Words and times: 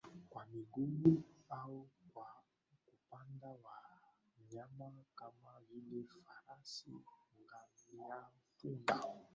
kwa 0.29 0.45
miguu 0.45 1.23
au 1.49 1.89
kwa 2.13 2.35
kupanda 2.85 3.47
wanyama 3.47 4.91
Kama 5.15 5.59
vile 5.69 6.03
farasi 6.25 6.91
ngamiampunda 7.95 9.21